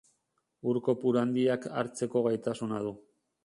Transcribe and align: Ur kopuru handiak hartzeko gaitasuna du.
Ur 0.71 0.79
kopuru 0.87 1.21
handiak 1.21 1.69
hartzeko 1.83 2.27
gaitasuna 2.31 2.85
du. 2.89 2.99